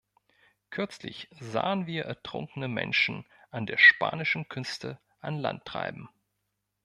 [0.71, 6.09] Kürzlich sahen wir ertrunkene Menschen an der spanischen Küste an Land treiben.